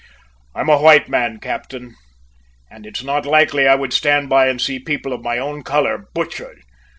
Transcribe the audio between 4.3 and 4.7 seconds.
and